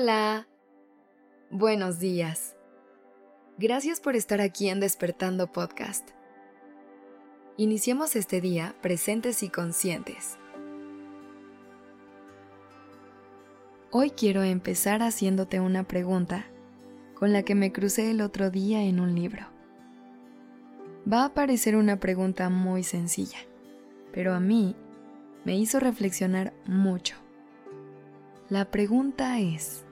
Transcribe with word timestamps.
Hola. 0.00 0.46
Buenos 1.50 1.98
días. 1.98 2.54
Gracias 3.58 3.98
por 3.98 4.14
estar 4.14 4.40
aquí 4.40 4.68
en 4.68 4.78
Despertando 4.78 5.50
Podcast. 5.50 6.10
Iniciemos 7.56 8.14
este 8.14 8.40
día 8.40 8.76
presentes 8.80 9.42
y 9.42 9.48
conscientes. 9.48 10.38
Hoy 13.90 14.10
quiero 14.10 14.44
empezar 14.44 15.02
haciéndote 15.02 15.58
una 15.58 15.82
pregunta 15.82 16.44
con 17.16 17.32
la 17.32 17.42
que 17.42 17.56
me 17.56 17.72
crucé 17.72 18.12
el 18.12 18.20
otro 18.20 18.50
día 18.50 18.84
en 18.84 19.00
un 19.00 19.16
libro. 19.16 19.48
Va 21.12 21.24
a 21.24 21.34
parecer 21.34 21.74
una 21.74 21.98
pregunta 21.98 22.48
muy 22.50 22.84
sencilla, 22.84 23.38
pero 24.12 24.32
a 24.32 24.38
mí 24.38 24.76
me 25.44 25.56
hizo 25.56 25.80
reflexionar 25.80 26.52
mucho. 26.66 27.16
La 28.48 28.70
pregunta 28.70 29.40
es, 29.40 29.84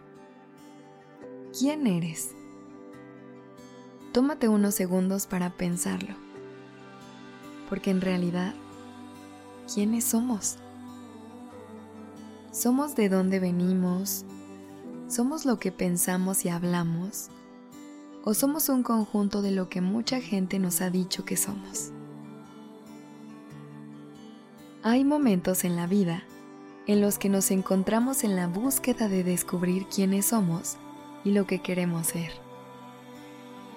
¿quién 1.59 1.87
eres? 1.87 2.33
Tómate 4.13 4.49
unos 4.49 4.75
segundos 4.75 5.27
para 5.27 5.51
pensarlo, 5.51 6.15
porque 7.69 7.91
en 7.91 8.01
realidad, 8.01 8.55
¿quiénes 9.73 10.05
somos? 10.05 10.57
¿Somos 12.53 12.95
de 12.95 13.09
dónde 13.09 13.41
venimos? 13.41 14.25
¿Somos 15.09 15.47
lo 15.47 15.59
que 15.59 15.73
pensamos 15.73 16.45
y 16.45 16.49
hablamos? 16.49 17.29
¿O 18.25 18.35
somos 18.35 18.69
un 18.69 18.83
conjunto 18.83 19.41
de 19.41 19.53
lo 19.53 19.69
que 19.69 19.81
mucha 19.81 20.21
gente 20.21 20.59
nos 20.59 20.81
ha 20.81 20.91
dicho 20.91 21.25
que 21.25 21.37
somos? 21.37 21.91
Hay 24.83 25.05
momentos 25.05 25.65
en 25.65 25.77
la 25.77 25.87
vida 25.87 26.23
en 26.87 27.01
los 27.01 27.19
que 27.19 27.29
nos 27.29 27.51
encontramos 27.51 28.25
en 28.25 28.37
la 28.37 28.47
búsqueda 28.47 29.09
de 29.09 29.25
descubrir 29.25 29.87
quiénes 29.87 30.27
somos 30.27 30.77
y 31.27 31.33
lo 31.33 31.45
que 31.45 31.59
queremos 31.59 32.07
ser. 32.07 32.31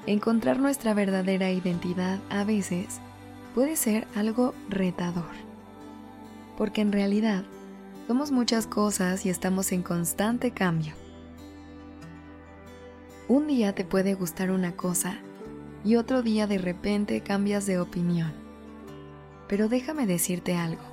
Encontrar 0.05 0.59
nuestra 0.59 0.93
verdadera 0.93 1.49
identidad 1.49 2.19
a 2.29 2.43
veces 2.43 2.99
puede 3.55 3.75
ser 3.75 4.05
algo 4.15 4.53
retador, 4.69 5.33
porque 6.57 6.81
en 6.81 6.91
realidad 6.91 7.43
somos 8.05 8.31
muchas 8.31 8.67
cosas 8.67 9.25
y 9.25 9.29
estamos 9.29 9.71
en 9.71 9.81
constante 9.81 10.51
cambio. 10.51 10.93
Un 13.27 13.47
día 13.47 13.73
te 13.73 13.83
puede 13.83 14.13
gustar 14.13 14.51
una 14.51 14.75
cosa 14.75 15.17
y 15.83 15.95
otro 15.95 16.21
día 16.21 16.45
de 16.45 16.59
repente 16.59 17.21
cambias 17.21 17.65
de 17.65 17.79
opinión. 17.79 18.31
Pero 19.47 19.69
déjame 19.69 20.05
decirte 20.05 20.55
algo. 20.55 20.83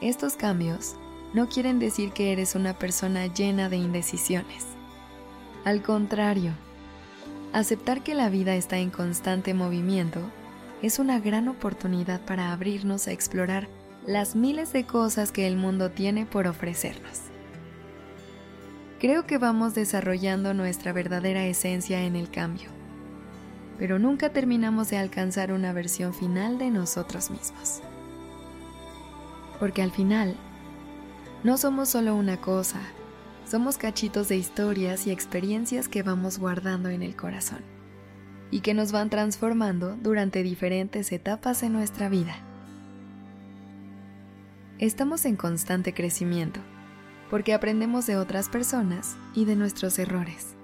Estos 0.00 0.36
cambios 0.36 0.94
no 1.34 1.48
quieren 1.48 1.80
decir 1.80 2.12
que 2.12 2.30
eres 2.30 2.54
una 2.54 2.78
persona 2.78 3.26
llena 3.26 3.68
de 3.68 3.76
indecisiones. 3.76 4.77
Al 5.68 5.82
contrario, 5.82 6.52
aceptar 7.52 8.02
que 8.02 8.14
la 8.14 8.30
vida 8.30 8.54
está 8.54 8.78
en 8.78 8.88
constante 8.88 9.52
movimiento 9.52 10.18
es 10.80 10.98
una 10.98 11.20
gran 11.20 11.46
oportunidad 11.46 12.22
para 12.22 12.54
abrirnos 12.54 13.06
a 13.06 13.12
explorar 13.12 13.68
las 14.06 14.34
miles 14.34 14.72
de 14.72 14.86
cosas 14.86 15.30
que 15.30 15.46
el 15.46 15.58
mundo 15.58 15.90
tiene 15.90 16.24
por 16.24 16.46
ofrecernos. 16.46 17.20
Creo 18.98 19.26
que 19.26 19.36
vamos 19.36 19.74
desarrollando 19.74 20.54
nuestra 20.54 20.94
verdadera 20.94 21.44
esencia 21.44 22.00
en 22.00 22.16
el 22.16 22.30
cambio, 22.30 22.70
pero 23.78 23.98
nunca 23.98 24.30
terminamos 24.30 24.88
de 24.88 24.96
alcanzar 24.96 25.52
una 25.52 25.74
versión 25.74 26.14
final 26.14 26.56
de 26.56 26.70
nosotros 26.70 27.30
mismos. 27.30 27.82
Porque 29.60 29.82
al 29.82 29.90
final, 29.90 30.34
no 31.44 31.58
somos 31.58 31.90
solo 31.90 32.16
una 32.16 32.38
cosa, 32.38 32.80
somos 33.48 33.78
cachitos 33.78 34.28
de 34.28 34.36
historias 34.36 35.06
y 35.06 35.10
experiencias 35.10 35.88
que 35.88 36.02
vamos 36.02 36.38
guardando 36.38 36.90
en 36.90 37.02
el 37.02 37.16
corazón 37.16 37.60
y 38.50 38.60
que 38.60 38.74
nos 38.74 38.92
van 38.92 39.08
transformando 39.08 39.96
durante 39.96 40.42
diferentes 40.42 41.12
etapas 41.12 41.62
de 41.62 41.70
nuestra 41.70 42.10
vida. 42.10 42.36
Estamos 44.78 45.24
en 45.24 45.36
constante 45.36 45.94
crecimiento 45.94 46.60
porque 47.30 47.54
aprendemos 47.54 48.06
de 48.06 48.16
otras 48.16 48.50
personas 48.50 49.16
y 49.34 49.46
de 49.46 49.56
nuestros 49.56 49.98
errores. 49.98 50.54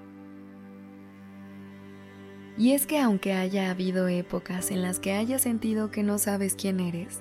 Y 2.59 2.73
es 2.73 2.87
que 2.87 3.01
aunque 3.01 3.33
haya 3.33 3.71
habido 3.71 4.09
épocas 4.09 4.71
en 4.71 4.83
las 4.83 5.01
que 5.01 5.13
hayas 5.13 5.41
sentido 5.41 5.91
que 5.91 6.03
no 6.03 6.19
sabes 6.19 6.55
quién 6.55 6.81
eres, 6.81 7.21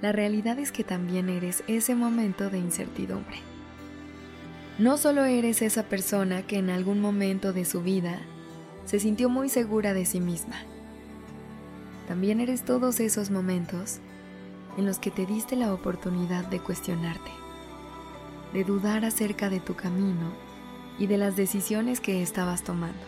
la 0.00 0.12
realidad 0.12 0.58
es 0.58 0.72
que 0.72 0.82
también 0.82 1.28
eres 1.28 1.62
ese 1.66 1.94
momento 1.94 2.48
de 2.48 2.58
incertidumbre. 2.58 3.47
No 4.78 4.96
solo 4.96 5.24
eres 5.24 5.60
esa 5.62 5.84
persona 5.84 6.42
que 6.46 6.58
en 6.58 6.70
algún 6.70 7.00
momento 7.00 7.52
de 7.52 7.64
su 7.64 7.82
vida 7.82 8.20
se 8.86 9.00
sintió 9.00 9.28
muy 9.28 9.48
segura 9.48 9.92
de 9.92 10.04
sí 10.04 10.20
misma, 10.20 10.56
también 12.06 12.40
eres 12.40 12.64
todos 12.64 13.00
esos 13.00 13.30
momentos 13.30 13.98
en 14.78 14.86
los 14.86 14.98
que 14.98 15.10
te 15.10 15.26
diste 15.26 15.56
la 15.56 15.74
oportunidad 15.74 16.46
de 16.46 16.60
cuestionarte, 16.60 17.30
de 18.54 18.64
dudar 18.64 19.04
acerca 19.04 19.50
de 19.50 19.60
tu 19.60 19.74
camino 19.74 20.32
y 20.98 21.06
de 21.06 21.18
las 21.18 21.36
decisiones 21.36 22.00
que 22.00 22.22
estabas 22.22 22.62
tomando. 22.62 23.02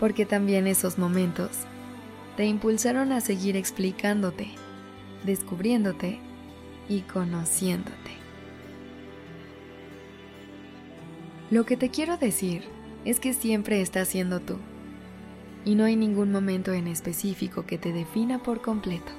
Porque 0.00 0.26
también 0.26 0.66
esos 0.66 0.98
momentos 0.98 1.50
te 2.36 2.46
impulsaron 2.46 3.12
a 3.12 3.20
seguir 3.20 3.56
explicándote 3.56 4.50
descubriéndote 5.24 6.18
y 6.88 7.00
conociéndote. 7.02 8.27
Lo 11.50 11.64
que 11.64 11.78
te 11.78 11.88
quiero 11.88 12.18
decir 12.18 12.64
es 13.06 13.20
que 13.20 13.32
siempre 13.32 13.80
estás 13.80 14.08
siendo 14.08 14.40
tú 14.40 14.58
y 15.64 15.74
no 15.76 15.84
hay 15.84 15.96
ningún 15.96 16.30
momento 16.30 16.72
en 16.74 16.86
específico 16.86 17.64
que 17.64 17.78
te 17.78 17.92
defina 17.92 18.38
por 18.42 18.60
completo. 18.60 19.12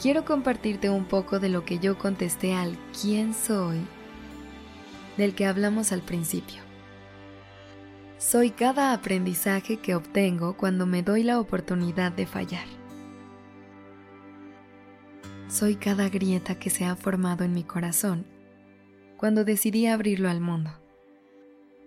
Quiero 0.00 0.24
compartirte 0.24 0.90
un 0.90 1.04
poco 1.04 1.38
de 1.38 1.48
lo 1.48 1.64
que 1.64 1.78
yo 1.78 1.98
contesté 1.98 2.54
al 2.54 2.76
quién 3.00 3.32
soy 3.32 3.78
del 5.16 5.36
que 5.36 5.46
hablamos 5.46 5.92
al 5.92 6.00
principio. 6.02 6.62
Soy 8.18 8.50
cada 8.50 8.92
aprendizaje 8.92 9.76
que 9.76 9.94
obtengo 9.94 10.56
cuando 10.56 10.84
me 10.84 11.04
doy 11.04 11.22
la 11.22 11.38
oportunidad 11.38 12.10
de 12.10 12.26
fallar. 12.26 12.66
Soy 15.48 15.76
cada 15.76 16.08
grieta 16.08 16.56
que 16.56 16.70
se 16.70 16.84
ha 16.86 16.96
formado 16.96 17.44
en 17.44 17.52
mi 17.52 17.62
corazón 17.62 18.31
cuando 19.22 19.44
decidí 19.44 19.86
abrirlo 19.86 20.28
al 20.28 20.40
mundo. 20.40 20.72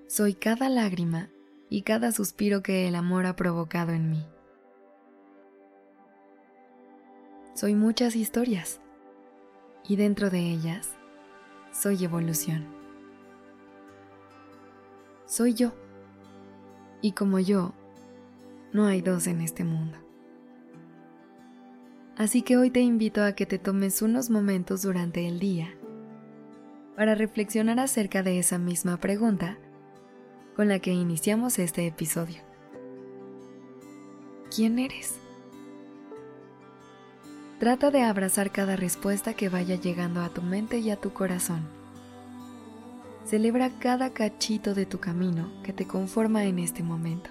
Soy 0.07 0.35
cada 0.35 0.69
lágrima 0.69 1.27
y 1.69 1.81
cada 1.81 2.13
suspiro 2.13 2.63
que 2.63 2.87
el 2.87 2.95
amor 2.95 3.25
ha 3.25 3.35
provocado 3.35 3.91
en 3.91 4.09
mí. 4.09 4.25
Soy 7.53 7.75
muchas 7.75 8.15
historias 8.15 8.79
y 9.85 9.97
dentro 9.97 10.29
de 10.29 10.49
ellas 10.49 10.91
soy 11.73 12.05
evolución. 12.05 12.67
Soy 15.25 15.55
yo 15.55 15.73
y 17.01 17.11
como 17.11 17.39
yo, 17.39 17.73
no 18.71 18.85
hay 18.85 19.01
dos 19.01 19.27
en 19.27 19.41
este 19.41 19.65
mundo. 19.65 19.97
Así 22.15 22.43
que 22.43 22.55
hoy 22.55 22.71
te 22.71 22.79
invito 22.79 23.21
a 23.21 23.33
que 23.33 23.45
te 23.45 23.59
tomes 23.59 24.01
unos 24.01 24.29
momentos 24.29 24.83
durante 24.83 25.27
el 25.27 25.37
día 25.37 25.75
para 26.95 27.15
reflexionar 27.15 27.79
acerca 27.79 28.23
de 28.23 28.39
esa 28.39 28.57
misma 28.57 28.97
pregunta 28.97 29.57
con 30.55 30.69
la 30.69 30.79
que 30.79 30.91
iniciamos 30.91 31.59
este 31.59 31.85
episodio. 31.85 32.41
¿Quién 34.55 34.79
eres? 34.79 35.15
Trata 37.59 37.91
de 37.91 38.03
abrazar 38.03 38.51
cada 38.51 38.75
respuesta 38.75 39.33
que 39.33 39.49
vaya 39.49 39.75
llegando 39.75 40.21
a 40.21 40.29
tu 40.29 40.41
mente 40.41 40.79
y 40.79 40.91
a 40.91 40.95
tu 40.95 41.11
corazón. 41.13 41.67
Celebra 43.25 43.69
cada 43.79 44.11
cachito 44.11 44.73
de 44.73 44.85
tu 44.85 44.99
camino 44.99 45.51
que 45.63 45.73
te 45.73 45.87
conforma 45.87 46.45
en 46.45 46.59
este 46.59 46.83
momento. 46.83 47.29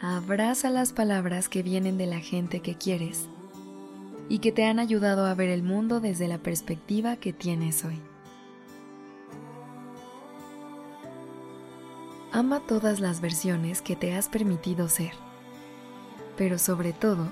Abraza 0.00 0.70
las 0.70 0.92
palabras 0.92 1.48
que 1.48 1.62
vienen 1.62 1.96
de 1.96 2.06
la 2.06 2.18
gente 2.18 2.60
que 2.60 2.76
quieres 2.76 3.28
y 4.28 4.38
que 4.38 4.52
te 4.52 4.64
han 4.64 4.78
ayudado 4.78 5.26
a 5.26 5.34
ver 5.34 5.48
el 5.48 5.62
mundo 5.62 6.00
desde 6.00 6.28
la 6.28 6.38
perspectiva 6.38 7.16
que 7.16 7.32
tienes 7.32 7.84
hoy. 7.84 8.00
Ama 12.32 12.60
todas 12.66 13.00
las 13.00 13.20
versiones 13.20 13.82
que 13.82 13.94
te 13.94 14.14
has 14.14 14.28
permitido 14.28 14.88
ser, 14.88 15.12
pero 16.36 16.58
sobre 16.58 16.92
todo, 16.94 17.28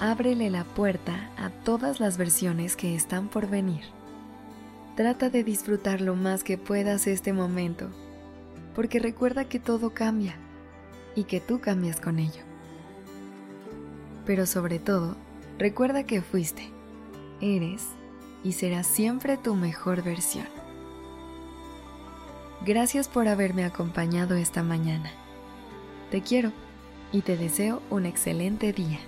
ábrele 0.00 0.50
la 0.50 0.64
puerta 0.64 1.30
a 1.36 1.50
todas 1.50 2.00
las 2.00 2.18
versiones 2.18 2.74
que 2.74 2.96
están 2.96 3.28
por 3.28 3.48
venir. 3.48 3.84
Trata 4.96 5.30
de 5.30 5.44
disfrutar 5.44 6.00
lo 6.00 6.16
más 6.16 6.42
que 6.42 6.58
puedas 6.58 7.06
este 7.06 7.32
momento, 7.32 7.88
porque 8.74 8.98
recuerda 8.98 9.44
que 9.44 9.60
todo 9.60 9.90
cambia 9.90 10.34
y 11.14 11.24
que 11.24 11.40
tú 11.40 11.60
cambias 11.60 12.00
con 12.00 12.18
ello. 12.18 12.42
Pero 14.26 14.44
sobre 14.46 14.78
todo, 14.78 15.16
recuerda 15.62 16.02
que 16.02 16.22
fuiste, 16.22 16.68
eres 17.40 17.86
y 18.42 18.50
serás 18.50 18.84
siempre 18.84 19.36
tu 19.36 19.54
mejor 19.54 20.02
versión. 20.02 20.48
Gracias 22.66 23.06
por 23.06 23.28
haberme 23.28 23.64
acompañado 23.64 24.34
esta 24.34 24.64
mañana. 24.64 25.12
Te 26.10 26.20
quiero 26.20 26.50
y 27.12 27.20
te 27.20 27.36
deseo 27.36 27.80
un 27.90 28.06
excelente 28.06 28.72
día. 28.72 28.98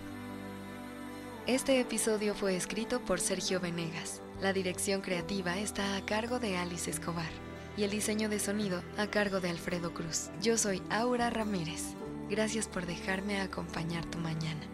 Este 1.48 1.80
episodio 1.80 2.36
fue 2.36 2.54
escrito 2.54 3.00
por 3.00 3.18
Sergio 3.18 3.58
Venegas. 3.58 4.22
La 4.40 4.52
dirección 4.52 5.00
creativa 5.00 5.58
está 5.58 5.96
a 5.96 6.06
cargo 6.06 6.38
de 6.38 6.56
Alice 6.56 6.88
Escobar 6.88 7.32
y 7.76 7.82
el 7.82 7.90
diseño 7.90 8.28
de 8.28 8.38
sonido 8.38 8.80
a 8.96 9.08
cargo 9.08 9.40
de 9.40 9.50
Alfredo 9.50 9.92
Cruz. 9.92 10.30
Yo 10.40 10.56
soy 10.56 10.80
Aura 10.88 11.30
Ramírez. 11.30 11.94
Gracias 12.30 12.68
por 12.68 12.86
dejarme 12.86 13.40
acompañar 13.40 14.04
tu 14.04 14.18
mañana. 14.18 14.73